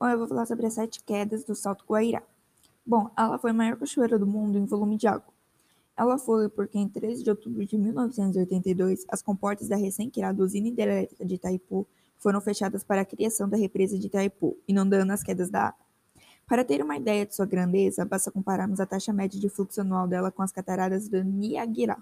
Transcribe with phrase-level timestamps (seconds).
[0.00, 2.22] Bom, eu vou falar sobre as sete quedas do Salto Guairá.
[2.86, 5.30] Bom, ela foi a maior cachoeira do mundo em volume de água.
[5.94, 11.22] Ela foi porque em 13 de outubro de 1982, as comportas da recém-criada usina hidrelétrica
[11.22, 11.86] de Itaipu
[12.16, 15.84] foram fechadas para a criação da represa de Itaipu, inundando as quedas da água.
[16.46, 20.08] Para ter uma ideia de sua grandeza, basta compararmos a taxa média de fluxo anual
[20.08, 21.98] dela com as cataratas do Niagara,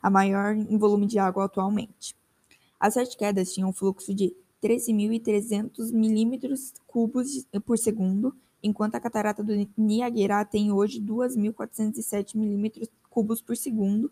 [0.00, 2.14] a maior em volume de água atualmente.
[2.78, 4.32] As sete quedas tinham um fluxo de
[4.62, 13.40] 13.300 milímetros cúbicos por segundo, enquanto a catarata do Niagara tem hoje 2.407 milímetros cúbicos
[13.40, 14.10] por segundo.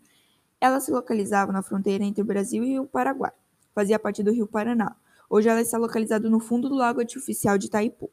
[0.59, 3.31] Ela se localizava na fronteira entre o Brasil e o Paraguai.
[3.73, 4.95] Fazia parte do rio Paraná.
[5.29, 8.09] Hoje ela está localizada no fundo do lago artificial de Itaipu.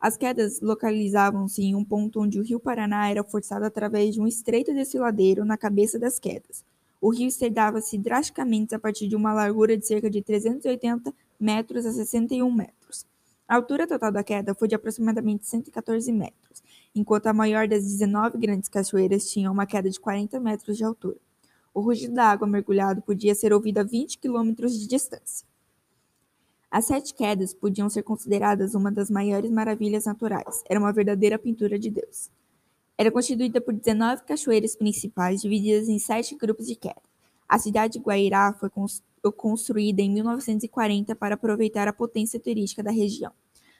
[0.00, 4.26] As quedas localizavam-se em um ponto onde o rio Paraná era forçado através de um
[4.28, 6.64] estreito desfiladeiro na cabeça das quedas.
[7.00, 11.92] O rio estendava-se drasticamente a partir de uma largura de cerca de 380 metros a
[11.92, 13.06] 61 metros.
[13.46, 16.62] A altura total da queda foi de aproximadamente 114 metros,
[16.94, 21.16] enquanto a maior das 19 grandes cachoeiras tinha uma queda de 40 metros de altura.
[21.72, 25.46] O rugido da água mergulhado podia ser ouvido a 20 quilômetros de distância.
[26.70, 30.62] As sete quedas podiam ser consideradas uma das maiores maravilhas naturais.
[30.68, 32.30] Era uma verdadeira pintura de Deus.
[33.00, 37.00] Era constituída por 19 cachoeiras principais, divididas em sete grupos de queda.
[37.48, 38.68] A cidade de Guairá foi
[39.32, 43.30] construída em 1940 para aproveitar a potência turística da região.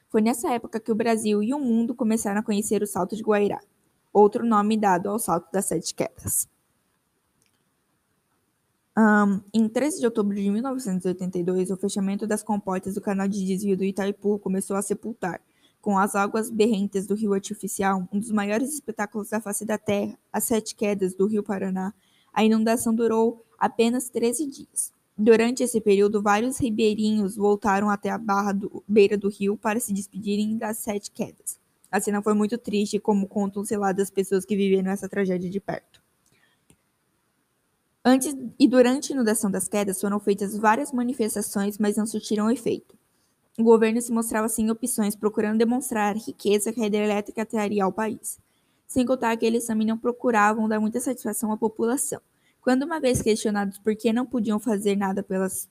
[0.07, 3.21] Foi nessa época que o Brasil e o mundo começaram a conhecer o Salto de
[3.21, 3.59] Guairá,
[4.13, 6.47] outro nome dado ao Salto das Sete Quedas.
[8.97, 13.77] Um, em 13 de outubro de 1982, o fechamento das comportas do canal de desvio
[13.77, 15.41] do Itaipu começou a sepultar
[15.81, 20.17] com as águas berrentas do rio artificial, um dos maiores espetáculos da face da Terra,
[20.31, 21.93] as sete quedas do rio Paraná,
[22.33, 24.93] a inundação durou apenas 13 dias.
[25.17, 29.93] Durante esse período, vários ribeirinhos voltaram até a barra do, beira do rio para se
[29.93, 31.59] despedirem das sete quedas.
[31.91, 35.49] A cena foi muito triste, como contam, sei lá, das pessoas que viveram essa tragédia
[35.49, 36.01] de perto.
[38.03, 42.97] Antes e durante a inundação das quedas foram feitas várias manifestações, mas não surtiram efeito.
[43.59, 47.91] O governo se mostrava sem opções, procurando demonstrar a riqueza que a hidrelétrica traria ao
[47.91, 48.39] país.
[48.87, 52.21] Sem contar que eles também não procuravam dar muita satisfação à população.
[52.61, 55.69] Quando uma vez questionados por que não podiam fazer nada pelas,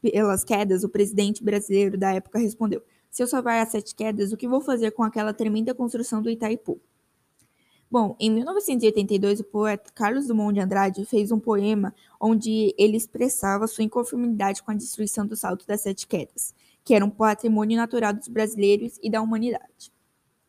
[0.00, 4.36] pelas quedas, o presidente brasileiro da época respondeu: Se eu salvar as sete quedas, o
[4.38, 6.80] que vou fazer com aquela tremenda construção do Itaipu?
[7.90, 13.66] Bom, em 1982, o poeta Carlos Drummond de Andrade fez um poema onde ele expressava
[13.66, 16.54] sua inconformidade com a destruição do Salto das Sete Quedas
[16.86, 19.92] que era um patrimônio natural dos brasileiros e da humanidade.